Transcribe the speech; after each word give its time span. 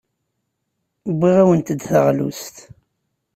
Wwiɣ-awent-d 1.11 1.81
taɣlust. 1.87 2.55